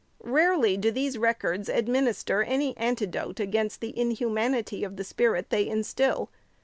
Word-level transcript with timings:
Rarely 0.23 0.77
do 0.77 0.89
these 0.89 1.15
records 1.15 1.69
administer 1.69 2.41
any 2.41 2.75
antidote 2.75 3.39
against 3.39 3.81
the 3.81 3.95
inhumanity 3.95 4.83
of 4.83 4.95
the 4.97 5.03
spirit 5.03 5.51
they 5.51 5.61
instil. 5.69 6.31